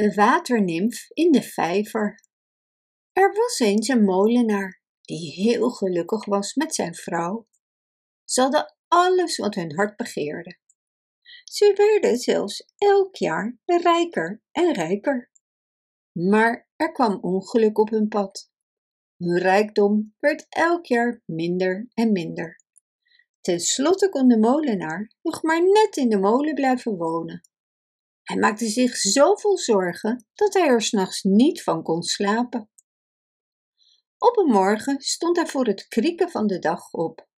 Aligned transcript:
Een 0.00 0.14
waternimf 0.14 1.10
in 1.10 1.32
de 1.32 1.42
vijver. 1.42 2.20
Er 3.12 3.32
was 3.32 3.58
eens 3.58 3.88
een 3.88 4.04
molenaar 4.04 4.82
die 5.00 5.32
heel 5.32 5.70
gelukkig 5.70 6.24
was 6.24 6.54
met 6.54 6.74
zijn 6.74 6.94
vrouw. 6.94 7.48
Ze 8.24 8.40
hadden 8.40 8.76
alles 8.88 9.36
wat 9.36 9.54
hun 9.54 9.74
hart 9.74 9.96
begeerde. 9.96 10.58
Ze 11.44 11.74
werden 11.76 12.18
zelfs 12.18 12.72
elk 12.76 13.16
jaar 13.16 13.58
rijker 13.64 14.42
en 14.52 14.72
rijker. 14.72 15.30
Maar 16.12 16.68
er 16.76 16.92
kwam 16.92 17.18
ongeluk 17.20 17.78
op 17.78 17.90
hun 17.90 18.08
pad. 18.08 18.50
Hun 19.16 19.38
rijkdom 19.38 20.14
werd 20.18 20.46
elk 20.48 20.86
jaar 20.86 21.22
minder 21.24 21.88
en 21.94 22.12
minder. 22.12 22.60
Ten 23.40 23.60
slotte 23.60 24.08
kon 24.08 24.28
de 24.28 24.38
molenaar 24.38 25.12
nog 25.22 25.42
maar 25.42 25.62
net 25.62 25.96
in 25.96 26.08
de 26.08 26.18
molen 26.18 26.54
blijven 26.54 26.96
wonen. 26.96 27.49
Hij 28.30 28.38
maakte 28.38 28.68
zich 28.68 28.96
zoveel 28.96 29.58
zorgen 29.58 30.26
dat 30.34 30.54
hij 30.54 30.66
er 30.66 30.82
s'nachts 30.82 31.22
niet 31.22 31.62
van 31.62 31.82
kon 31.82 32.02
slapen. 32.02 32.70
Op 34.18 34.36
een 34.36 34.50
morgen 34.50 35.00
stond 35.00 35.36
hij 35.36 35.46
voor 35.46 35.66
het 35.66 35.88
krieken 35.88 36.30
van 36.30 36.46
de 36.46 36.58
dag 36.58 36.92
op. 36.92 37.28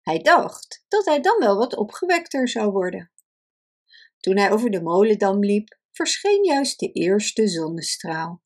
Hij 0.00 0.18
dacht 0.18 0.84
dat 0.88 1.04
hij 1.04 1.20
dan 1.20 1.38
wel 1.38 1.56
wat 1.56 1.76
opgewekter 1.76 2.48
zou 2.48 2.70
worden. 2.70 3.12
Toen 4.20 4.36
hij 4.36 4.52
over 4.52 4.70
de 4.70 4.82
molendam 4.82 5.38
liep, 5.38 5.78
verscheen 5.92 6.44
juist 6.44 6.78
de 6.78 6.92
eerste 6.92 7.48
zonnestraal. 7.48 8.42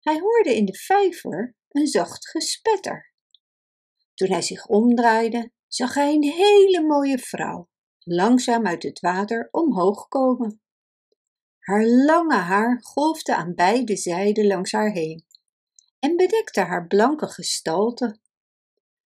Hij 0.00 0.18
hoorde 0.20 0.56
in 0.56 0.64
de 0.64 0.74
vijver 0.74 1.56
een 1.68 1.86
zacht 1.86 2.28
gespetter. 2.28 3.12
Toen 4.14 4.30
hij 4.30 4.42
zich 4.42 4.66
omdraaide, 4.66 5.52
zag 5.66 5.94
hij 5.94 6.12
een 6.14 6.32
hele 6.32 6.82
mooie 6.86 7.18
vrouw 7.18 7.68
langzaam 8.08 8.66
uit 8.66 8.82
het 8.82 9.00
water 9.00 9.48
omhoog 9.50 10.08
komen. 10.08 10.60
Haar 11.58 11.86
lange 11.86 12.34
haar 12.34 12.82
golfde 12.82 13.36
aan 13.36 13.54
beide 13.54 13.96
zijden 13.96 14.46
langs 14.46 14.72
haar 14.72 14.90
heen 14.90 15.24
en 15.98 16.16
bedekte 16.16 16.60
haar 16.60 16.86
blanke 16.86 17.26
gestalte. 17.26 18.18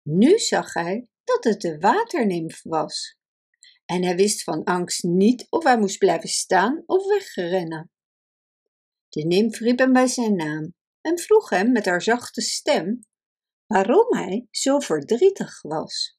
Nu 0.03 0.39
zag 0.39 0.73
hij 0.75 1.09
dat 1.25 1.45
het 1.45 1.61
de 1.61 1.79
waternimf 1.79 2.62
was 2.62 3.19
en 3.84 4.03
hij 4.03 4.17
wist 4.17 4.42
van 4.42 4.64
angst 4.64 5.03
niet 5.03 5.47
of 5.51 5.64
hij 5.64 5.79
moest 5.79 5.98
blijven 5.98 6.29
staan 6.29 6.83
of 6.87 7.07
wegrennen. 7.07 7.91
De 9.09 9.25
nimf 9.27 9.59
riep 9.59 9.79
hem 9.79 9.92
bij 9.92 10.07
zijn 10.07 10.37
naam 10.37 10.75
en 11.01 11.19
vroeg 11.19 11.51
hem 11.51 11.73
met 11.73 11.84
haar 11.84 12.03
zachte 12.03 12.41
stem 12.41 13.07
waarom 13.67 14.14
hij 14.14 14.47
zo 14.51 14.79
verdrietig 14.79 15.62
was. 15.62 16.16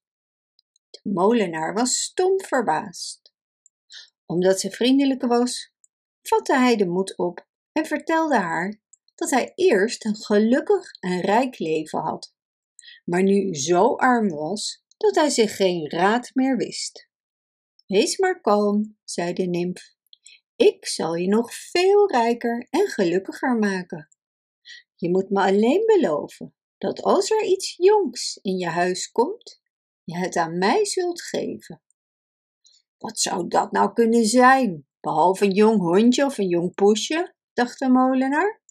De 1.03 1.09
molenaar 1.09 1.73
was 1.73 2.01
stom 2.01 2.41
verbaasd. 2.41 3.33
Omdat 4.25 4.59
ze 4.59 4.71
vriendelijk 4.71 5.21
was, 5.21 5.73
vatte 6.21 6.55
hij 6.55 6.75
de 6.75 6.87
moed 6.87 7.17
op 7.17 7.47
en 7.71 7.85
vertelde 7.85 8.37
haar 8.37 8.81
dat 9.15 9.29
hij 9.29 9.51
eerst 9.55 10.05
een 10.05 10.15
gelukkig 10.15 10.91
en 10.99 11.21
rijk 11.21 11.59
leven 11.59 11.99
had, 11.99 12.33
maar 13.05 13.23
nu 13.23 13.55
zo 13.55 13.95
arm 13.95 14.29
was 14.29 14.83
dat 14.97 15.15
hij 15.15 15.29
zich 15.29 15.55
geen 15.55 15.89
raad 15.89 16.31
meer 16.33 16.57
wist. 16.57 17.09
Wees 17.85 18.17
maar 18.17 18.41
kalm, 18.41 18.97
zei 19.03 19.33
de 19.33 19.45
nimf. 19.47 19.95
Ik 20.55 20.87
zal 20.87 21.15
je 21.15 21.27
nog 21.27 21.53
veel 21.53 22.11
rijker 22.11 22.67
en 22.69 22.87
gelukkiger 22.87 23.57
maken. 23.57 24.07
Je 24.95 25.09
moet 25.09 25.29
me 25.29 25.41
alleen 25.41 25.85
beloven 25.85 26.55
dat 26.77 27.01
als 27.01 27.31
er 27.31 27.43
iets 27.43 27.75
jongs 27.75 28.39
in 28.41 28.57
je 28.57 28.67
huis 28.67 29.11
komt, 29.11 29.61
je 30.07 30.17
het 30.17 30.35
aan 30.35 30.57
mij 30.57 30.85
zult 30.85 31.21
geven. 31.21 31.81
Wat 32.97 33.19
zou 33.19 33.47
dat 33.47 33.71
nou 33.71 33.93
kunnen 33.93 34.25
zijn, 34.25 34.87
behalve 34.99 35.45
een 35.45 35.51
jong 35.51 35.79
hondje 35.79 36.25
of 36.25 36.37
een 36.37 36.47
jong 36.47 36.73
poesje, 36.73 37.35
dacht 37.53 37.79
de 37.79 37.89
molenaar. 37.89 38.61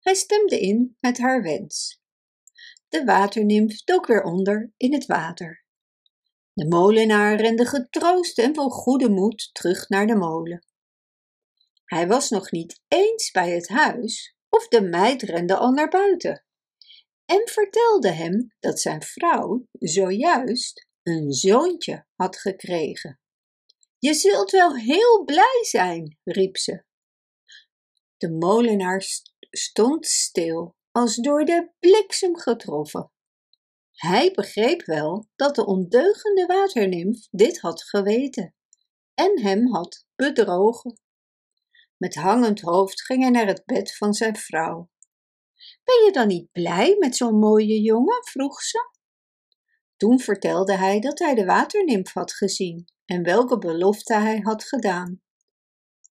Hij 0.00 0.14
stemde 0.14 0.60
in 0.60 0.96
met 1.00 1.18
haar 1.18 1.42
wens. 1.42 2.02
De 2.88 3.04
waternimf 3.04 3.84
dook 3.84 4.06
weer 4.06 4.22
onder 4.22 4.72
in 4.76 4.92
het 4.92 5.06
water. 5.06 5.64
De 6.52 6.68
molenaar 6.68 7.36
rende 7.36 7.66
getroost 7.66 8.38
en 8.38 8.54
vol 8.54 8.70
goede 8.70 9.08
moed 9.08 9.50
terug 9.52 9.88
naar 9.88 10.06
de 10.06 10.16
molen. 10.16 10.66
Hij 11.84 12.06
was 12.06 12.30
nog 12.30 12.50
niet 12.50 12.80
eens 12.88 13.30
bij 13.30 13.50
het 13.50 13.68
huis 13.68 14.36
of 14.48 14.68
de 14.68 14.82
meid 14.82 15.22
rende 15.22 15.56
al 15.56 15.70
naar 15.70 15.88
buiten 15.88 16.44
en 17.26 17.48
vertelde 17.48 18.10
hem 18.10 18.54
dat 18.60 18.80
zijn 18.80 19.02
vrouw 19.02 19.66
zojuist 19.72 20.86
een 21.02 21.32
zoontje 21.32 22.06
had 22.14 22.36
gekregen. 22.36 23.20
Je 23.98 24.14
zult 24.14 24.50
wel 24.50 24.76
heel 24.76 25.24
blij 25.24 25.58
zijn, 25.62 26.18
riep 26.24 26.56
ze. 26.56 26.84
De 28.16 28.30
molenaar 28.30 29.02
stond 29.50 30.06
stil, 30.06 30.76
als 30.90 31.16
door 31.16 31.44
de 31.44 31.70
bliksem 31.78 32.36
getroffen. 32.36 33.12
Hij 33.92 34.30
begreep 34.30 34.84
wel 34.84 35.28
dat 35.36 35.54
de 35.54 35.66
ondeugende 35.66 36.46
waternimf 36.46 37.28
dit 37.30 37.60
had 37.60 37.82
geweten 37.82 38.54
en 39.14 39.42
hem 39.42 39.66
had 39.72 40.06
bedrogen. 40.14 40.98
Met 41.96 42.14
hangend 42.14 42.60
hoofd 42.60 43.02
ging 43.02 43.22
hij 43.22 43.30
naar 43.30 43.46
het 43.46 43.64
bed 43.64 43.96
van 43.96 44.14
zijn 44.14 44.36
vrouw. 44.36 44.90
Ben 45.84 46.04
je 46.04 46.10
dan 46.12 46.26
niet 46.26 46.52
blij 46.52 46.96
met 46.98 47.16
zo'n 47.16 47.38
mooie 47.38 47.80
jongen? 47.80 48.24
vroeg 48.24 48.62
ze. 48.62 48.92
Toen 49.96 50.20
vertelde 50.20 50.76
hij 50.76 51.00
dat 51.00 51.18
hij 51.18 51.34
de 51.34 51.44
waternimf 51.44 52.12
had 52.12 52.32
gezien 52.32 52.84
en 53.04 53.22
welke 53.22 53.58
belofte 53.58 54.14
hij 54.14 54.38
had 54.38 54.64
gedaan. 54.64 55.22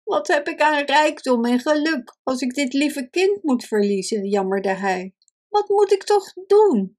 Wat 0.03 0.27
heb 0.27 0.47
ik 0.47 0.61
aan 0.61 0.85
rijkdom 0.85 1.45
en 1.45 1.59
geluk 1.59 2.17
als 2.23 2.41
ik 2.41 2.53
dit 2.53 2.73
lieve 2.73 3.09
kind 3.09 3.43
moet 3.43 3.65
verliezen, 3.65 4.25
jammerde 4.25 4.73
hij. 4.73 5.15
Wat 5.49 5.69
moet 5.69 5.91
ik 5.91 6.03
toch 6.03 6.33
doen? 6.47 6.97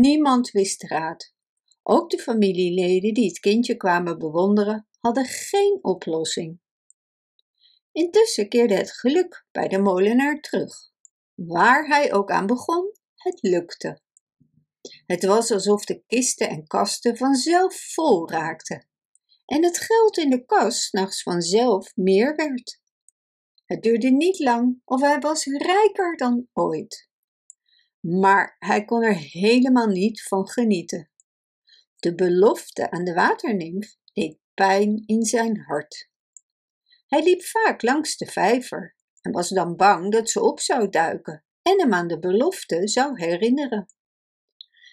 Niemand 0.00 0.50
wist 0.50 0.82
raad. 0.82 1.34
Ook 1.82 2.10
de 2.10 2.18
familieleden 2.18 3.14
die 3.14 3.28
het 3.28 3.38
kindje 3.38 3.76
kwamen 3.76 4.18
bewonderen, 4.18 4.88
hadden 4.98 5.24
geen 5.24 5.78
oplossing. 5.82 6.60
Intussen 7.92 8.48
keerde 8.48 8.74
het 8.74 8.92
geluk 8.92 9.46
bij 9.50 9.68
de 9.68 9.78
molenaar 9.78 10.40
terug. 10.40 10.89
Waar 11.46 11.86
hij 11.86 12.12
ook 12.12 12.30
aan 12.30 12.46
begon, 12.46 12.92
het 13.14 13.42
lukte. 13.42 14.00
Het 15.06 15.24
was 15.24 15.50
alsof 15.50 15.84
de 15.84 16.02
kisten 16.06 16.48
en 16.48 16.66
kasten 16.66 17.16
vanzelf 17.16 17.74
vol 17.74 18.30
raakten 18.30 18.88
en 19.46 19.64
het 19.64 19.78
geld 19.78 20.16
in 20.16 20.30
de 20.30 20.44
kas 20.44 20.90
nachts 20.90 21.22
vanzelf 21.22 21.96
meer 21.96 22.36
werd. 22.36 22.80
Het 23.64 23.82
duurde 23.82 24.10
niet 24.10 24.38
lang 24.38 24.80
of 24.84 25.00
hij 25.00 25.18
was 25.18 25.44
rijker 25.44 26.16
dan 26.16 26.48
ooit. 26.52 27.08
Maar 28.00 28.56
hij 28.58 28.84
kon 28.84 29.02
er 29.02 29.16
helemaal 29.16 29.88
niet 29.88 30.22
van 30.22 30.48
genieten. 30.48 31.10
De 31.96 32.14
belofte 32.14 32.90
aan 32.90 33.04
de 33.04 33.14
waternimf 33.14 33.96
deed 34.12 34.38
pijn 34.54 35.02
in 35.06 35.22
zijn 35.22 35.60
hart. 35.60 36.10
Hij 37.06 37.22
liep 37.22 37.42
vaak 37.42 37.82
langs 37.82 38.16
de 38.16 38.26
vijver 38.26 38.98
en 39.20 39.32
was 39.32 39.48
dan 39.48 39.76
bang 39.76 40.12
dat 40.12 40.30
ze 40.30 40.42
op 40.42 40.60
zou 40.60 40.88
duiken 40.88 41.44
en 41.62 41.80
hem 41.80 41.94
aan 41.94 42.08
de 42.08 42.18
belofte 42.18 42.88
zou 42.88 43.18
herinneren. 43.20 43.88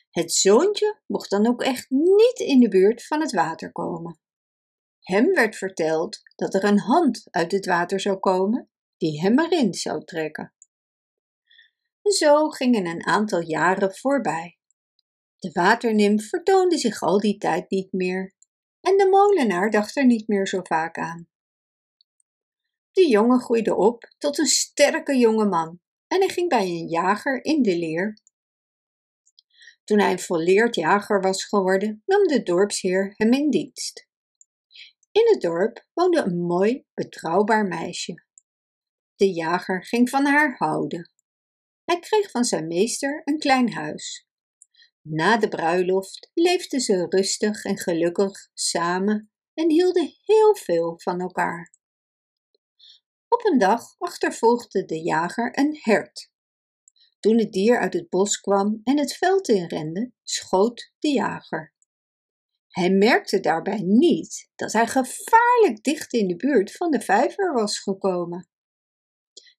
Het 0.09 0.33
zoontje 0.33 0.99
mocht 1.05 1.29
dan 1.29 1.47
ook 1.47 1.63
echt 1.63 1.89
niet 1.89 2.39
in 2.39 2.59
de 2.59 2.69
buurt 2.69 3.05
van 3.05 3.21
het 3.21 3.31
water 3.31 3.71
komen. 3.71 4.19
Hem 4.99 5.33
werd 5.33 5.55
verteld 5.55 6.21
dat 6.35 6.53
er 6.53 6.63
een 6.63 6.79
hand 6.79 7.27
uit 7.31 7.51
het 7.51 7.65
water 7.65 7.99
zou 7.99 8.17
komen 8.17 8.69
die 8.97 9.21
hem 9.21 9.39
erin 9.39 9.73
zou 9.73 10.03
trekken. 10.03 10.53
Zo 12.01 12.49
gingen 12.49 12.85
een 12.85 13.05
aantal 13.05 13.41
jaren 13.41 13.95
voorbij. 13.95 14.57
De 15.37 15.51
waternimf 15.51 16.29
vertoonde 16.29 16.77
zich 16.77 17.01
al 17.01 17.19
die 17.19 17.37
tijd 17.37 17.69
niet 17.69 17.91
meer 17.91 18.35
en 18.81 18.97
de 18.97 19.07
molenaar 19.09 19.71
dacht 19.71 19.95
er 19.95 20.05
niet 20.05 20.27
meer 20.27 20.47
zo 20.47 20.59
vaak 20.63 20.97
aan. 20.97 21.27
De 22.97 23.07
jongen 23.07 23.39
groeide 23.39 23.75
op 23.75 24.11
tot 24.17 24.37
een 24.37 24.45
sterke 24.45 25.17
jonge 25.17 25.45
man 25.45 25.79
en 26.07 26.19
hij 26.19 26.29
ging 26.29 26.49
bij 26.49 26.65
een 26.65 26.87
jager 26.87 27.43
in 27.43 27.61
de 27.61 27.77
leer. 27.77 28.17
Toen 29.83 29.99
hij 29.99 30.11
een 30.11 30.19
volleerd 30.19 30.75
jager 30.75 31.21
was 31.21 31.45
geworden, 31.45 32.03
nam 32.05 32.27
de 32.27 32.43
dorpsheer 32.43 33.13
hem 33.15 33.33
in 33.33 33.49
dienst. 33.49 34.07
In 35.11 35.27
het 35.31 35.41
dorp 35.41 35.85
woonde 35.93 36.21
een 36.21 36.37
mooi, 36.37 36.85
betrouwbaar 36.93 37.65
meisje. 37.65 38.25
De 39.15 39.33
jager 39.33 39.85
ging 39.85 40.09
van 40.09 40.25
haar 40.25 40.55
houden. 40.57 41.11
Hij 41.85 41.99
kreeg 41.99 42.31
van 42.31 42.43
zijn 42.43 42.67
meester 42.67 43.21
een 43.25 43.39
klein 43.39 43.73
huis. 43.73 44.27
Na 45.01 45.37
de 45.37 45.47
bruiloft 45.47 46.31
leefden 46.33 46.79
ze 46.79 47.05
rustig 47.09 47.63
en 47.63 47.77
gelukkig 47.77 48.49
samen 48.53 49.31
en 49.53 49.69
hielden 49.69 50.13
heel 50.23 50.55
veel 50.55 50.99
van 50.99 51.21
elkaar. 51.21 51.76
Op 53.29 53.45
een 53.45 53.57
dag 53.57 53.95
achtervolgde 53.97 54.85
de 54.85 55.01
jager 55.01 55.59
een 55.59 55.77
hert. 55.81 56.31
Toen 57.19 57.37
het 57.37 57.51
dier 57.51 57.79
uit 57.79 57.93
het 57.93 58.09
bos 58.09 58.39
kwam 58.39 58.81
en 58.83 58.97
het 58.97 59.17
veld 59.17 59.47
inrende, 59.49 60.11
schoot 60.23 60.91
de 60.99 61.09
jager. 61.09 61.75
Hij 62.67 62.89
merkte 62.89 63.39
daarbij 63.39 63.81
niet 63.81 64.49
dat 64.55 64.73
hij 64.73 64.87
gevaarlijk 64.87 65.83
dicht 65.83 66.13
in 66.13 66.27
de 66.27 66.35
buurt 66.35 66.71
van 66.71 66.91
de 66.91 67.01
vijver 67.01 67.53
was 67.53 67.79
gekomen. 67.79 68.49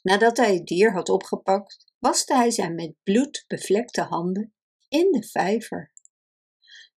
Nadat 0.02 0.36
hij 0.36 0.54
het 0.54 0.66
dier 0.66 0.92
had 0.92 1.08
opgepakt, 1.08 1.92
waste 1.98 2.34
hij 2.34 2.50
zijn 2.50 2.74
met 2.74 2.94
bloed 3.02 3.44
bevlekte 3.46 4.02
handen 4.02 4.54
in 4.88 5.12
de 5.12 5.22
vijver. 5.26 5.92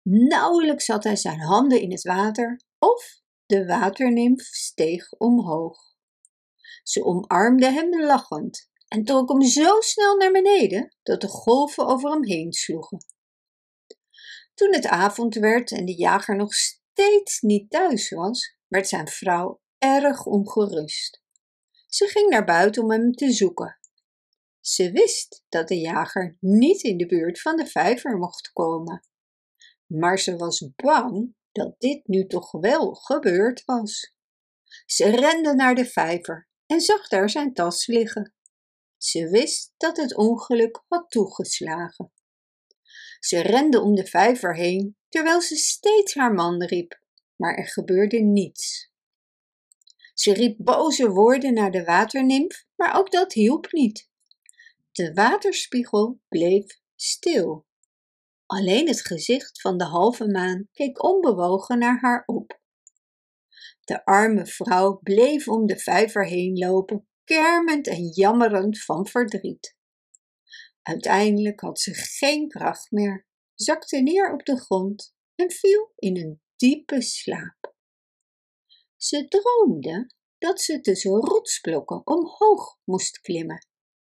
Nauwelijks 0.03 0.87
had 0.87 1.05
hij 1.05 1.17
zijn 1.17 1.41
handen 1.41 1.81
in 1.81 1.91
het 1.91 2.03
water 2.03 2.61
of 2.79 3.21
de 3.47 3.67
waternimf 3.67 4.43
steeg 4.43 5.13
omhoog. 5.13 5.90
Ze 6.83 7.05
omarmde 7.05 7.71
hem 7.71 8.01
lachend 8.01 8.71
en 8.89 9.05
trok 9.05 9.29
hem 9.29 9.43
zo 9.43 9.81
snel 9.81 10.17
naar 10.17 10.33
beneden 10.33 10.97
dat 11.03 11.21
de 11.21 11.29
golven 11.29 11.87
over 11.87 12.11
hem 12.11 12.25
heen 12.25 12.53
sloegen. 12.53 13.05
Toen 14.55 14.73
het 14.75 14.87
avond 14.87 15.35
werd 15.35 15.71
en 15.73 15.85
de 15.85 15.95
jager 15.95 16.37
nog 16.37 16.55
steeds 16.55 17.41
niet 17.41 17.71
thuis 17.71 18.11
was, 18.11 18.57
werd 18.67 18.89
zijn 18.89 19.09
vrouw 19.09 19.61
erg 19.79 20.27
ongerust. 20.27 21.23
Ze 21.87 22.07
ging 22.07 22.29
naar 22.29 22.45
buiten 22.45 22.83
om 22.83 22.91
hem 22.91 23.13
te 23.13 23.33
zoeken. 23.33 23.79
Ze 24.61 24.91
wist 24.91 25.45
dat 25.49 25.69
de 25.69 25.79
jager 25.79 26.37
niet 26.41 26.83
in 26.83 26.97
de 26.97 27.07
buurt 27.07 27.41
van 27.41 27.57
de 27.57 27.67
vijver 27.67 28.17
mocht 28.17 28.53
komen. 28.53 29.07
Maar 29.87 30.19
ze 30.19 30.37
was 30.37 30.71
bang 30.77 31.35
dat 31.53 31.75
dit 31.79 32.07
nu 32.07 32.27
toch 32.27 32.51
wel 32.51 32.95
gebeurd 32.95 33.65
was. 33.65 34.15
Ze 34.87 35.09
rende 35.09 35.55
naar 35.55 35.75
de 35.75 35.87
vijver 35.87 36.50
en 36.71 36.81
zag 36.81 37.09
daar 37.09 37.31
zijn 37.31 37.55
tas 37.55 37.87
liggen. 37.87 38.35
Ze 38.97 39.29
wist 39.29 39.73
dat 39.77 39.97
het 39.97 40.17
ongeluk 40.17 40.83
had 40.89 41.11
toegeslagen. 41.11 42.13
Ze 43.21 43.41
rende 43.41 43.81
om 43.81 43.95
de 43.95 44.07
vijver 44.07 44.57
heen, 44.57 44.97
terwijl 45.09 45.41
ze 45.41 45.57
steeds 45.57 46.15
haar 46.15 46.33
man 46.35 46.65
riep, 46.65 47.01
maar 47.37 47.55
er 47.55 47.67
gebeurde 47.67 48.19
niets. 48.19 48.93
Ze 50.15 50.33
riep 50.33 50.57
boze 50.59 51.11
woorden 51.11 51.55
naar 51.55 51.71
de 51.71 51.85
waternimf, 51.85 52.67
maar 52.77 52.99
ook 52.99 53.11
dat 53.11 53.33
hielp 53.33 53.73
niet. 53.73 54.09
De 54.93 55.13
waterspiegel 55.13 56.21
bleef 56.29 56.81
stil. 56.95 57.67
Alleen 58.47 58.89
het 58.89 59.07
gezicht 59.07 59.61
van 59.61 59.79
de 59.79 59.85
halve 59.85 60.27
maan 60.29 60.69
keek 60.73 61.03
onbewogen 61.03 61.79
naar 61.79 62.01
haar 62.01 62.23
op. 62.27 62.60
De 63.91 64.05
arme 64.05 64.47
vrouw 64.47 64.99
bleef 65.03 65.49
om 65.49 65.67
de 65.67 65.79
vijver 65.79 66.27
heen 66.27 66.59
lopen, 66.59 67.09
kermend 67.25 67.87
en 67.87 68.07
jammerend 68.07 68.85
van 68.85 69.07
verdriet. 69.07 69.77
Uiteindelijk 70.83 71.61
had 71.61 71.81
ze 71.81 71.95
geen 71.95 72.49
kracht 72.49 72.91
meer, 72.91 73.27
zakte 73.55 73.97
neer 73.97 74.33
op 74.33 74.45
de 74.45 74.57
grond 74.57 75.15
en 75.35 75.51
viel 75.51 75.93
in 75.97 76.17
een 76.17 76.41
diepe 76.57 77.03
slaap. 77.03 77.75
Ze 78.97 79.29
droomde 79.29 80.11
dat 80.39 80.61
ze 80.61 80.81
tussen 80.81 81.11
rotsblokken 81.11 82.07
omhoog 82.07 82.79
moest 82.85 83.21
klimmen, 83.21 83.67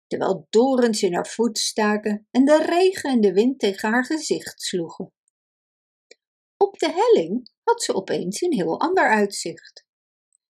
terwijl 0.08 0.48
dorens 0.50 1.04
in 1.04 1.14
haar 1.14 1.28
voet 1.28 1.58
staken 1.58 2.28
en 2.32 2.46
de 2.46 2.66
regen 2.66 3.12
en 3.12 3.22
de 3.22 3.34
wind 3.34 3.60
tegen 3.60 3.90
haar 3.90 4.06
gezicht 4.06 4.62
sloegen. 4.62 5.14
Op 6.62 6.80
de 6.80 6.92
helling 6.92 7.52
had 7.64 7.84
ze 7.84 7.94
opeens 7.94 8.42
een 8.42 8.54
heel 8.54 8.80
ander 8.80 9.10
uitzicht. 9.10 9.86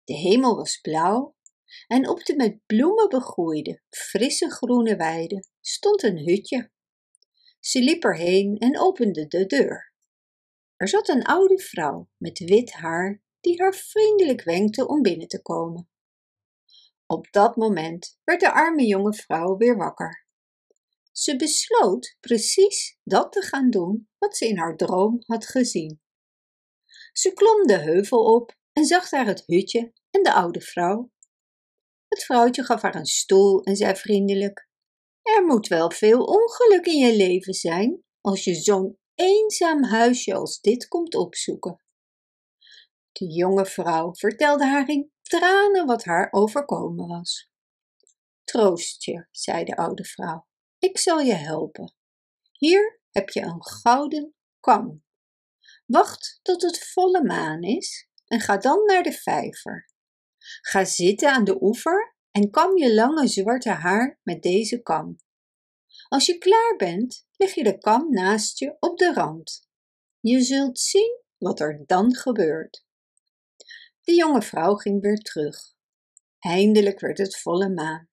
De 0.04 0.14
hemel 0.14 0.56
was 0.56 0.80
blauw 0.80 1.36
en 1.86 2.08
op 2.08 2.24
de 2.24 2.36
met 2.36 2.66
bloemen 2.66 3.08
begroeide, 3.08 3.82
frisse 3.88 4.50
groene 4.50 4.96
weide 4.96 5.44
stond 5.60 6.02
een 6.02 6.18
hutje. 6.18 6.70
Ze 7.60 7.80
liep 7.80 8.04
erheen 8.04 8.58
en 8.58 8.80
opende 8.80 9.26
de 9.26 9.46
deur. 9.46 9.92
Er 10.76 10.88
zat 10.88 11.08
een 11.08 11.24
oude 11.24 11.58
vrouw 11.58 12.08
met 12.16 12.38
wit 12.38 12.72
haar 12.72 13.22
die 13.40 13.60
haar 13.60 13.74
vriendelijk 13.74 14.42
wenkte 14.42 14.86
om 14.88 15.02
binnen 15.02 15.28
te 15.28 15.42
komen. 15.42 15.88
Op 17.06 17.30
dat 17.30 17.56
moment 17.56 18.18
werd 18.24 18.40
de 18.40 18.52
arme 18.52 18.86
jonge 18.86 19.14
vrouw 19.14 19.56
weer 19.56 19.76
wakker. 19.76 20.19
Ze 21.12 21.36
besloot 21.36 22.16
precies 22.20 22.98
dat 23.04 23.32
te 23.32 23.42
gaan 23.42 23.70
doen 23.70 24.08
wat 24.18 24.36
ze 24.36 24.48
in 24.48 24.58
haar 24.58 24.76
droom 24.76 25.22
had 25.26 25.46
gezien. 25.46 26.00
Ze 27.12 27.32
klom 27.32 27.66
de 27.66 27.78
heuvel 27.78 28.24
op 28.24 28.56
en 28.72 28.84
zag 28.84 29.08
daar 29.08 29.26
het 29.26 29.42
hutje 29.46 29.92
en 30.10 30.22
de 30.22 30.32
oude 30.32 30.60
vrouw. 30.60 31.10
Het 32.08 32.24
vrouwtje 32.24 32.64
gaf 32.64 32.82
haar 32.82 32.94
een 32.94 33.06
stoel 33.06 33.62
en 33.62 33.76
zei 33.76 33.96
vriendelijk: 33.96 34.68
Er 35.22 35.44
moet 35.46 35.68
wel 35.68 35.90
veel 35.90 36.24
ongeluk 36.24 36.86
in 36.86 36.98
je 36.98 37.16
leven 37.16 37.54
zijn 37.54 38.04
als 38.20 38.44
je 38.44 38.54
zo'n 38.54 38.98
eenzaam 39.14 39.84
huisje 39.84 40.34
als 40.34 40.60
dit 40.60 40.88
komt 40.88 41.14
opzoeken. 41.14 41.84
De 43.12 43.26
jonge 43.26 43.66
vrouw 43.66 44.14
vertelde 44.14 44.64
haar 44.64 44.88
in 44.88 45.12
tranen 45.22 45.86
wat 45.86 46.04
haar 46.04 46.28
overkomen 46.32 47.06
was. 47.06 47.50
Troost 48.44 49.04
je, 49.04 49.26
zei 49.30 49.64
de 49.64 49.76
oude 49.76 50.04
vrouw, 50.04 50.46
ik 50.80 50.98
zal 50.98 51.18
je 51.20 51.34
helpen. 51.34 51.94
Hier 52.52 53.00
heb 53.10 53.28
je 53.28 53.40
een 53.40 53.64
gouden 53.64 54.34
kam. 54.60 55.04
Wacht 55.86 56.38
tot 56.42 56.62
het 56.62 56.84
volle 56.84 57.24
maan 57.24 57.62
is 57.62 58.08
en 58.26 58.40
ga 58.40 58.56
dan 58.56 58.84
naar 58.84 59.02
de 59.02 59.12
vijver. 59.12 59.88
Ga 60.60 60.84
zitten 60.84 61.32
aan 61.32 61.44
de 61.44 61.62
oever 61.62 62.16
en 62.30 62.50
kam 62.50 62.76
je 62.76 62.94
lange 62.94 63.28
zwarte 63.28 63.70
haar 63.70 64.20
met 64.22 64.42
deze 64.42 64.82
kam. 64.82 65.18
Als 66.08 66.26
je 66.26 66.38
klaar 66.38 66.76
bent, 66.76 67.26
leg 67.36 67.54
je 67.54 67.64
de 67.64 67.78
kam 67.78 68.10
naast 68.10 68.58
je 68.58 68.76
op 68.80 68.98
de 68.98 69.12
rand. 69.12 69.68
Je 70.20 70.40
zult 70.40 70.78
zien 70.78 71.22
wat 71.38 71.60
er 71.60 71.82
dan 71.86 72.14
gebeurt. 72.14 72.84
De 74.02 74.14
jonge 74.14 74.42
vrouw 74.42 74.74
ging 74.74 75.00
weer 75.00 75.18
terug. 75.18 75.74
Eindelijk 76.38 77.00
werd 77.00 77.18
het 77.18 77.38
volle 77.38 77.68
maan. 77.68 78.09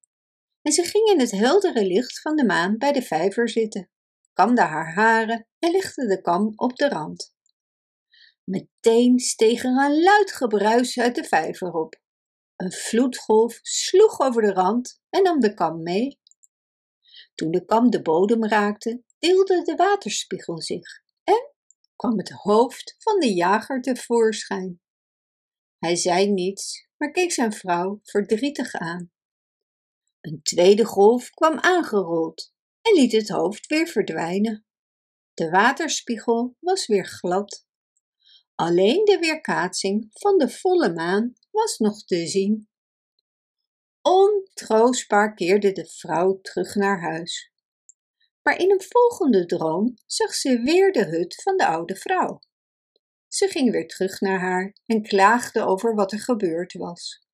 En 0.67 0.73
ze 0.73 0.83
ging 0.83 1.07
in 1.09 1.19
het 1.19 1.31
heldere 1.31 1.85
licht 1.85 2.21
van 2.21 2.35
de 2.35 2.45
maan 2.45 2.77
bij 2.77 2.91
de 2.91 3.01
vijver 3.01 3.49
zitten, 3.49 3.89
kamde 4.33 4.61
haar 4.61 4.93
haren 4.93 5.47
en 5.59 5.71
legde 5.71 6.07
de 6.07 6.21
kam 6.21 6.53
op 6.55 6.75
de 6.75 6.89
rand. 6.89 7.35
Meteen 8.43 9.19
steeg 9.19 9.63
er 9.63 9.69
een 9.69 10.03
luid 10.03 10.31
gebruis 10.31 10.99
uit 10.99 11.15
de 11.15 11.23
vijver 11.23 11.73
op. 11.73 12.01
Een 12.55 12.71
vloedgolf 12.71 13.59
sloeg 13.61 14.19
over 14.19 14.41
de 14.41 14.53
rand 14.53 15.01
en 15.09 15.23
nam 15.23 15.39
de 15.39 15.53
kam 15.53 15.83
mee. 15.83 16.19
Toen 17.35 17.51
de 17.51 17.65
kam 17.65 17.89
de 17.89 18.01
bodem 18.01 18.45
raakte, 18.45 19.03
deelde 19.19 19.61
de 19.61 19.75
waterspiegel 19.75 20.61
zich 20.61 21.01
en 21.23 21.53
kwam 21.95 22.17
het 22.17 22.29
hoofd 22.29 22.95
van 22.97 23.19
de 23.19 23.33
jager 23.33 23.81
tevoorschijn. 23.81 24.81
Hij 25.77 25.95
zei 25.95 26.31
niets, 26.31 26.87
maar 26.97 27.11
keek 27.11 27.31
zijn 27.31 27.53
vrouw 27.53 27.99
verdrietig 28.03 28.73
aan. 28.73 29.11
Een 30.21 30.39
tweede 30.41 30.85
golf 30.85 31.29
kwam 31.29 31.59
aangerold 31.59 32.53
en 32.81 32.93
liet 32.93 33.11
het 33.11 33.29
hoofd 33.29 33.67
weer 33.67 33.87
verdwijnen. 33.87 34.65
De 35.33 35.49
waterspiegel 35.49 36.55
was 36.59 36.87
weer 36.87 37.05
glad. 37.05 37.65
Alleen 38.55 39.05
de 39.05 39.17
weerkaatsing 39.19 40.07
van 40.11 40.37
de 40.37 40.49
volle 40.49 40.93
maan 40.93 41.33
was 41.51 41.77
nog 41.77 42.03
te 42.05 42.27
zien. 42.27 42.69
Ontroostbaar 44.01 45.33
keerde 45.33 45.71
de 45.71 45.85
vrouw 45.85 46.39
terug 46.41 46.75
naar 46.75 47.01
huis. 47.01 47.51
Maar 48.41 48.59
in 48.59 48.71
een 48.71 48.85
volgende 48.87 49.45
droom 49.45 49.93
zag 50.05 50.33
ze 50.33 50.61
weer 50.61 50.91
de 50.91 51.05
hut 51.05 51.41
van 51.43 51.57
de 51.57 51.67
oude 51.67 51.95
vrouw. 51.95 52.39
Ze 53.27 53.47
ging 53.47 53.71
weer 53.71 53.87
terug 53.87 54.19
naar 54.19 54.39
haar 54.39 54.75
en 54.85 55.01
klaagde 55.01 55.65
over 55.65 55.95
wat 55.95 56.11
er 56.11 56.19
gebeurd 56.19 56.73
was. 56.73 57.26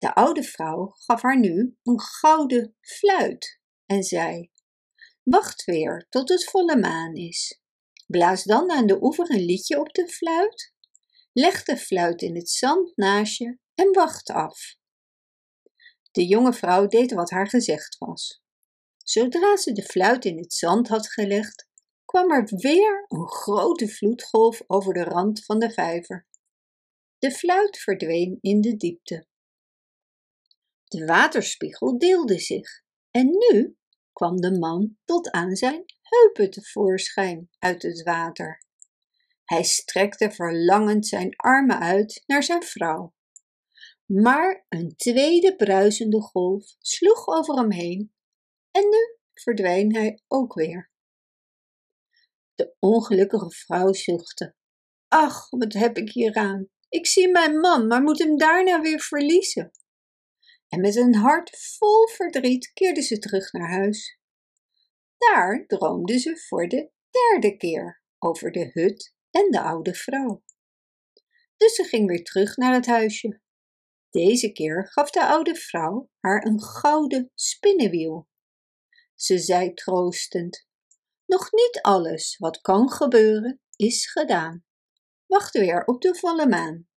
De 0.00 0.14
oude 0.14 0.42
vrouw 0.42 0.92
gaf 0.94 1.22
haar 1.22 1.38
nu 1.38 1.76
een 1.82 2.00
gouden 2.00 2.76
fluit 2.80 3.60
en 3.86 4.02
zei: 4.02 4.50
Wacht 5.22 5.64
weer 5.64 6.06
tot 6.08 6.28
het 6.28 6.44
volle 6.44 6.76
maan 6.76 7.14
is. 7.14 7.60
Blaas 8.06 8.44
dan 8.44 8.70
aan 8.70 8.86
de 8.86 9.02
oever 9.02 9.30
een 9.30 9.44
liedje 9.44 9.80
op 9.80 9.92
de 9.92 10.08
fluit. 10.08 10.74
Leg 11.32 11.62
de 11.62 11.76
fluit 11.76 12.22
in 12.22 12.36
het 12.36 12.50
zand 12.50 12.96
naast 12.96 13.38
je 13.38 13.58
en 13.74 13.92
wacht 13.92 14.30
af. 14.30 14.76
De 16.10 16.26
jonge 16.26 16.52
vrouw 16.52 16.86
deed 16.86 17.12
wat 17.12 17.30
haar 17.30 17.48
gezegd 17.48 17.98
was. 17.98 18.42
Zodra 18.96 19.56
ze 19.56 19.72
de 19.72 19.82
fluit 19.82 20.24
in 20.24 20.38
het 20.38 20.52
zand 20.52 20.88
had 20.88 21.12
gelegd, 21.12 21.68
kwam 22.04 22.30
er 22.30 22.44
weer 22.56 23.04
een 23.08 23.28
grote 23.28 23.88
vloedgolf 23.88 24.62
over 24.66 24.94
de 24.94 25.04
rand 25.04 25.44
van 25.44 25.58
de 25.58 25.70
vijver. 25.70 26.26
De 27.18 27.30
fluit 27.30 27.78
verdween 27.78 28.38
in 28.40 28.60
de 28.60 28.76
diepte. 28.76 29.28
De 30.90 31.04
waterspiegel 31.04 31.98
deelde 31.98 32.38
zich 32.38 32.82
en 33.10 33.26
nu 33.26 33.76
kwam 34.12 34.40
de 34.40 34.58
man 34.58 34.96
tot 35.04 35.30
aan 35.30 35.56
zijn 35.56 35.84
heupen 36.02 36.50
tevoorschijn 36.50 37.50
uit 37.58 37.82
het 37.82 38.02
water. 38.02 38.64
Hij 39.44 39.62
strekte 39.62 40.30
verlangend 40.30 41.06
zijn 41.06 41.36
armen 41.36 41.78
uit 41.78 42.22
naar 42.26 42.42
zijn 42.42 42.62
vrouw. 42.62 43.14
Maar 44.06 44.64
een 44.68 44.96
tweede 44.96 45.56
bruisende 45.56 46.20
golf 46.20 46.74
sloeg 46.78 47.26
over 47.26 47.56
hem 47.56 47.70
heen 47.72 48.12
en 48.70 48.82
nu 48.82 49.18
verdween 49.34 49.94
hij 49.94 50.22
ook 50.28 50.54
weer. 50.54 50.90
De 52.54 52.74
ongelukkige 52.78 53.50
vrouw 53.50 53.92
zuchtte. 53.92 54.54
Ach, 55.08 55.50
wat 55.50 55.72
heb 55.72 55.96
ik 55.96 56.12
hier 56.12 56.34
aan? 56.34 56.68
Ik 56.88 57.06
zie 57.06 57.28
mijn 57.28 57.58
man, 57.58 57.86
maar 57.86 58.02
moet 58.02 58.18
hem 58.18 58.36
daarna 58.36 58.80
weer 58.80 59.00
verliezen. 59.00 59.70
En 60.70 60.80
met 60.80 60.96
een 60.96 61.14
hart 61.14 61.50
vol 61.78 62.06
verdriet 62.06 62.72
keerde 62.72 63.02
ze 63.02 63.18
terug 63.18 63.52
naar 63.52 63.70
huis. 63.70 64.18
Daar 65.16 65.64
droomde 65.66 66.18
ze 66.18 66.36
voor 66.48 66.68
de 66.68 66.90
derde 67.10 67.56
keer 67.56 68.02
over 68.18 68.52
de 68.52 68.70
hut 68.72 69.14
en 69.30 69.50
de 69.50 69.60
oude 69.60 69.94
vrouw. 69.94 70.42
Dus 71.56 71.74
ze 71.74 71.84
ging 71.84 72.08
weer 72.08 72.24
terug 72.24 72.56
naar 72.56 72.74
het 72.74 72.86
huisje. 72.86 73.40
Deze 74.10 74.52
keer 74.52 74.88
gaf 74.88 75.10
de 75.10 75.26
oude 75.26 75.54
vrouw 75.54 76.10
haar 76.20 76.44
een 76.46 76.62
gouden 76.62 77.30
spinnenwiel. 77.34 78.28
Ze 79.14 79.38
zei 79.38 79.74
troostend: 79.74 80.66
Nog 81.26 81.52
niet 81.52 81.78
alles 81.82 82.36
wat 82.38 82.60
kan 82.60 82.90
gebeuren 82.90 83.60
is 83.76 84.10
gedaan. 84.10 84.64
Wacht 85.26 85.58
weer 85.58 85.84
op 85.84 86.00
de 86.00 86.14
volle 86.14 86.46
maan. 86.48 86.89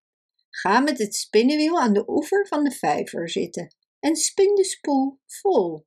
Ga 0.56 0.80
met 0.80 0.98
het 0.98 1.16
spinnenwiel 1.16 1.80
aan 1.80 1.94
de 1.94 2.10
oever 2.10 2.48
van 2.48 2.64
de 2.64 2.72
vijver 2.72 3.30
zitten 3.30 3.76
en 4.00 4.16
spin 4.16 4.56
de 4.56 4.64
spoel 4.64 5.20
vol. 5.26 5.86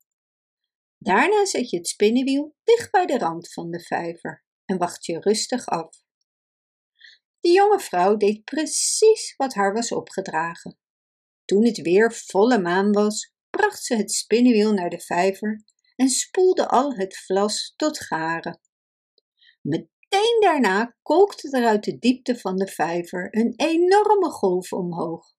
Daarna 0.99 1.47
zet 1.47 1.71
je 1.71 1.77
het 1.77 1.89
spinnenwiel 1.89 2.57
dicht 2.65 2.91
bij 2.91 3.07
de 3.07 3.19
rand 3.19 3.53
van 3.53 3.71
de 3.71 3.81
vijver 3.81 4.45
en 4.65 4.79
wacht 4.79 5.07
je 5.07 5.21
rustig 5.21 5.67
af. 5.67 6.05
De 7.41 7.49
jonge 7.49 7.81
vrouw 7.81 8.17
deed 8.17 8.45
precies 8.45 9.35
wat 9.37 9.55
haar 9.55 9.73
was 9.73 9.93
opgedragen. 9.93 10.79
Toen 11.45 11.65
het 11.65 11.81
weer 11.81 12.13
volle 12.13 12.59
maan 12.61 12.93
was, 12.93 13.33
bracht 13.51 13.85
ze 13.85 13.95
het 13.95 14.13
spinnenwiel 14.13 14.73
naar 14.73 14.91
de 14.91 15.01
vijver 15.01 15.65
en 15.97 16.09
spoelde 16.09 16.69
al 16.69 16.95
het 16.95 17.17
vlas 17.17 17.75
tot 17.77 18.01
garen. 18.01 18.61
Meteen 20.17 20.41
daarna 20.41 20.97
kookte 21.03 21.51
er 21.51 21.67
uit 21.67 21.85
de 21.85 21.99
diepte 21.99 22.39
van 22.39 22.57
de 22.57 22.67
vijver 22.67 23.29
een 23.31 23.53
enorme 23.57 24.31
golf 24.31 24.73
omhoog 24.73 25.35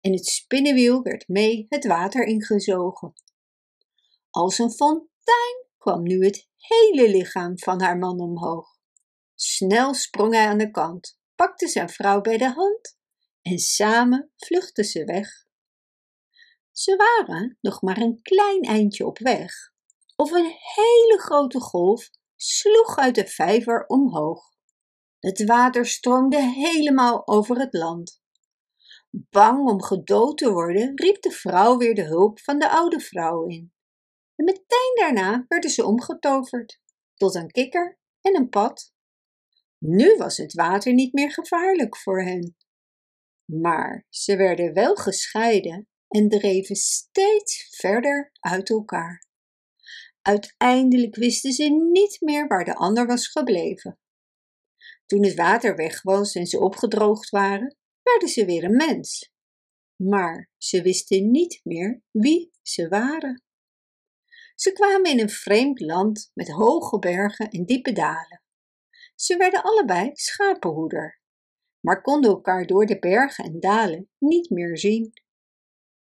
en 0.00 0.12
het 0.12 0.26
spinnenwiel 0.26 1.02
werd 1.02 1.28
mee 1.28 1.66
het 1.68 1.86
water 1.86 2.24
ingezogen. 2.24 3.12
Als 4.30 4.58
een 4.58 4.70
fontein 4.70 5.66
kwam 5.78 6.02
nu 6.02 6.24
het 6.24 6.48
hele 6.56 7.10
lichaam 7.10 7.58
van 7.58 7.80
haar 7.80 7.98
man 7.98 8.20
omhoog. 8.20 8.76
Snel 9.34 9.94
sprong 9.94 10.34
hij 10.34 10.46
aan 10.46 10.58
de 10.58 10.70
kant, 10.70 11.18
pakte 11.34 11.68
zijn 11.68 11.88
vrouw 11.88 12.20
bij 12.20 12.38
de 12.38 12.52
hand 12.52 12.98
en 13.42 13.58
samen 13.58 14.30
vluchtten 14.36 14.84
ze 14.84 15.04
weg. 15.04 15.46
Ze 16.70 16.96
waren 16.96 17.58
nog 17.60 17.82
maar 17.82 17.98
een 17.98 18.22
klein 18.22 18.62
eindje 18.62 19.06
op 19.06 19.18
weg, 19.18 19.72
of 20.16 20.30
een 20.30 20.52
hele 20.74 21.18
grote 21.18 21.60
golf 21.60 22.10
sloeg 22.40 22.96
uit 22.96 23.14
de 23.14 23.26
vijver 23.26 23.86
omhoog. 23.86 24.56
Het 25.18 25.44
water 25.44 25.86
stroomde 25.86 26.40
helemaal 26.40 27.26
over 27.26 27.58
het 27.58 27.72
land. 27.72 28.22
Bang 29.10 29.68
om 29.68 29.82
gedood 29.82 30.38
te 30.38 30.52
worden, 30.52 30.92
riep 30.94 31.22
de 31.22 31.30
vrouw 31.30 31.76
weer 31.76 31.94
de 31.94 32.04
hulp 32.04 32.40
van 32.40 32.58
de 32.58 32.70
oude 32.70 33.00
vrouw 33.00 33.46
in. 33.46 33.72
En 34.34 34.44
meteen 34.44 34.92
daarna 34.94 35.44
werden 35.48 35.70
ze 35.70 35.84
omgetoverd 35.84 36.80
tot 37.14 37.34
een 37.34 37.50
kikker 37.50 37.98
en 38.20 38.36
een 38.36 38.48
pad. 38.48 38.92
Nu 39.78 40.16
was 40.16 40.36
het 40.36 40.52
water 40.52 40.92
niet 40.92 41.12
meer 41.12 41.32
gevaarlijk 41.32 41.96
voor 41.96 42.22
hen. 42.22 42.56
Maar 43.44 44.06
ze 44.08 44.36
werden 44.36 44.74
wel 44.74 44.94
gescheiden 44.94 45.88
en 46.08 46.28
dreven 46.28 46.76
steeds 46.76 47.76
verder 47.76 48.30
uit 48.40 48.70
elkaar. 48.70 49.27
Uiteindelijk 50.28 51.16
wisten 51.16 51.52
ze 51.52 51.64
niet 51.92 52.20
meer 52.20 52.46
waar 52.46 52.64
de 52.64 52.74
ander 52.74 53.06
was 53.06 53.28
gebleven. 53.28 53.98
Toen 55.06 55.24
het 55.24 55.34
water 55.34 55.76
weg 55.76 56.02
was 56.02 56.34
en 56.34 56.46
ze 56.46 56.60
opgedroogd 56.60 57.30
waren, 57.30 57.76
werden 58.02 58.28
ze 58.28 58.44
weer 58.44 58.64
een 58.64 58.76
mens. 58.76 59.32
Maar 59.96 60.50
ze 60.56 60.82
wisten 60.82 61.30
niet 61.30 61.60
meer 61.64 62.02
wie 62.10 62.50
ze 62.62 62.88
waren. 62.88 63.42
Ze 64.54 64.72
kwamen 64.72 65.10
in 65.10 65.20
een 65.20 65.30
vreemd 65.30 65.80
land 65.80 66.30
met 66.34 66.50
hoge 66.50 66.98
bergen 66.98 67.48
en 67.50 67.64
diepe 67.64 67.92
dalen. 67.92 68.42
Ze 69.14 69.36
werden 69.36 69.62
allebei 69.62 70.10
schapenhoeder, 70.12 71.20
maar 71.80 72.02
konden 72.02 72.30
elkaar 72.30 72.66
door 72.66 72.86
de 72.86 72.98
bergen 72.98 73.44
en 73.44 73.60
dalen 73.60 74.10
niet 74.18 74.50
meer 74.50 74.78
zien. 74.78 75.12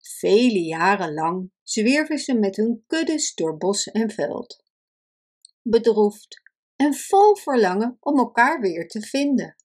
Vele 0.08 0.60
jaren 0.60 1.14
lang 1.14 1.52
zwierven 1.64 2.18
ze 2.18 2.34
met 2.34 2.56
hun 2.56 2.84
kuddes 2.88 3.34
door 3.34 3.58
bos 3.58 3.88
en 3.88 4.12
veld. 4.12 4.64
Bedroefd 5.62 6.42
en 6.76 6.94
vol 6.94 7.36
verlangen 7.36 7.98
om 8.00 8.18
elkaar 8.18 8.60
weer 8.60 8.88
te 8.88 9.02
vinden. 9.02 9.56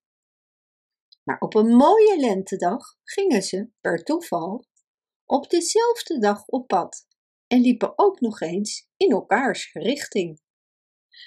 Maar 1.23 1.39
op 1.39 1.55
een 1.55 1.77
mooie 1.77 2.17
lentedag 2.21 2.97
gingen 3.05 3.43
ze, 3.43 3.71
per 3.81 4.05
toeval, 4.05 4.67
op 5.25 5.51
dezelfde 5.51 6.19
dag 6.19 6.47
op 6.47 6.67
pad 6.67 7.07
en 7.47 7.61
liepen 7.61 7.99
ook 7.99 8.21
nog 8.21 8.41
eens 8.41 8.89
in 8.97 9.11
elkaars 9.11 9.73
richting. 9.73 10.41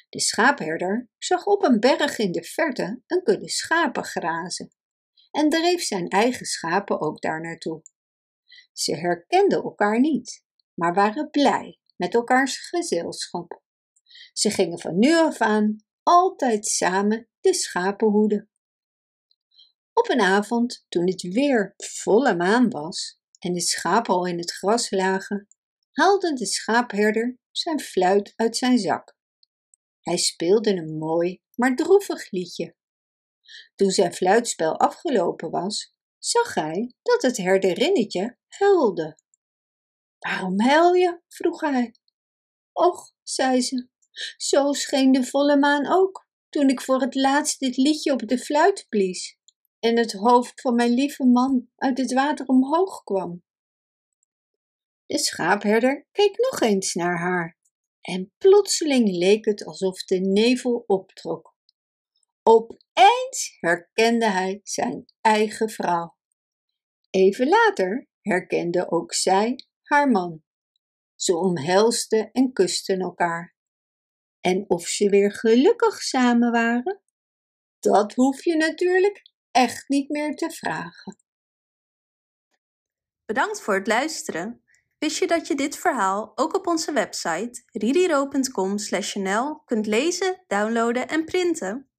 De 0.10 0.20
schaapherder 0.20 1.10
zag 1.18 1.46
op 1.46 1.64
een 1.64 1.80
berg 1.80 2.18
in 2.18 2.32
de 2.32 2.44
verte 2.44 3.02
een 3.08 3.24
kudde 3.24 3.50
schapen 3.50 4.04
grazen 4.04 4.74
en 5.32 5.50
dreef 5.50 5.82
zijn 5.82 6.08
eigen 6.08 6.46
schapen 6.46 7.02
ook 7.02 7.22
daar 7.22 7.42
naartoe. 7.42 7.82
Ze 8.76 8.96
herkenden 8.96 9.64
elkaar 9.64 10.00
niet, 10.00 10.44
maar 10.74 10.94
waren 10.94 11.30
blij 11.30 11.80
met 11.96 12.14
elkaars 12.14 12.70
gezelschap. 12.70 13.62
Ze 14.34 14.50
gingen 14.50 14.80
van 14.80 15.00
nu 15.00 15.16
af 15.16 15.42
aan 15.42 15.86
altijd 16.04 16.66
samen 16.66 17.30
de 17.40 17.54
schapen 17.54 18.08
hoeden. 18.08 18.50
Op 19.94 20.10
een 20.10 20.22
avond, 20.22 20.86
toen 20.90 21.08
het 21.08 21.22
weer 21.22 21.74
volle 21.78 22.36
maan 22.36 22.70
was 22.70 23.20
en 23.40 23.54
de 23.54 23.62
schapen 23.62 24.14
al 24.14 24.26
in 24.26 24.38
het 24.38 24.52
gras 24.52 24.92
lagen, 24.92 25.48
haalde 25.92 26.34
de 26.34 26.46
schaapherder 26.46 27.38
zijn 27.52 27.80
fluit 27.80 28.34
uit 28.36 28.58
zijn 28.58 28.78
zak. 28.78 29.16
Hij 30.00 30.18
speelde 30.18 30.76
een 30.76 30.98
mooi, 30.98 31.42
maar 31.56 31.76
droevig 31.76 32.32
liedje. 32.32 32.76
Toen 33.76 33.92
zijn 33.92 34.14
fluitspel 34.14 34.80
afgelopen 34.80 35.50
was, 35.50 35.95
zag 36.26 36.54
hij 36.54 36.94
dat 37.02 37.22
het 37.22 37.38
herderinnetje 37.38 38.38
huilde. 38.48 39.18
Waarom 40.20 40.60
huil 40.60 40.94
je? 40.94 41.22
vroeg 41.28 41.62
hij. 41.62 41.96
Och, 42.72 43.12
zei 43.24 43.62
ze, 43.62 43.88
zo 44.38 44.74
scheen 44.74 45.12
de 45.12 45.24
volle 45.24 45.58
maan 45.58 45.88
ook, 45.88 46.28
toen 46.50 46.70
ik 46.70 46.82
voor 46.82 47.02
het 47.02 47.16
laatst 47.16 47.60
dit 47.60 47.78
liedje 47.78 48.12
op 48.12 48.28
de 48.28 48.38
fluit 48.38 48.86
blies 48.90 49.38
en 49.80 49.98
het 49.98 50.12
hoofd 50.12 50.62
van 50.62 50.76
mijn 50.76 50.94
lieve 50.94 51.26
man 51.26 51.68
uit 51.76 51.98
het 51.98 52.14
water 52.14 52.46
omhoog 52.46 53.04
kwam. 53.04 53.44
De 55.06 55.18
schaapherder 55.18 56.08
keek 56.12 56.38
nog 56.38 56.62
eens 56.62 56.94
naar 56.94 57.20
haar 57.20 57.58
en 58.02 58.34
plotseling 58.38 59.10
leek 59.10 59.46
het 59.46 59.66
alsof 59.66 60.04
de 60.04 60.20
nevel 60.20 60.84
optrok. 60.88 61.55
Opeens 62.48 63.58
herkende 63.60 64.26
hij 64.26 64.60
zijn 64.64 65.06
eigen 65.22 65.70
vrouw. 65.70 66.18
Even 67.10 67.48
later 67.48 68.08
herkende 68.22 68.92
ook 68.92 69.14
zij 69.14 69.56
haar 69.84 70.10
man. 70.10 70.44
Ze 71.16 71.36
omhelsten 71.38 72.32
en 72.32 72.54
kusten 72.54 73.00
elkaar. 73.00 73.56
En 74.42 74.66
of 74.68 74.88
ze 74.88 75.10
weer 75.10 75.32
gelukkig 75.32 76.02
samen 76.02 76.52
waren, 76.52 77.02
dat 77.80 78.14
hoef 78.14 78.44
je 78.44 78.56
natuurlijk 78.56 79.32
echt 79.52 79.90
niet 79.90 80.10
meer 80.10 80.36
te 80.36 80.52
vragen. 80.52 81.18
Bedankt 83.26 83.62
voor 83.62 83.74
het 83.74 83.88
luisteren. 83.88 84.64
Wist 84.98 85.18
je 85.18 85.28
dat 85.28 85.48
je 85.48 85.56
dit 85.56 85.78
verhaal 85.78 86.32
ook 86.36 86.56
op 86.56 86.68
onze 86.68 86.92
website 86.92 87.64
ririro.com/nl 87.72 89.64
kunt 89.66 89.86
lezen, 89.86 90.44
downloaden 90.48 91.08
en 91.08 91.26
printen? 91.26 91.90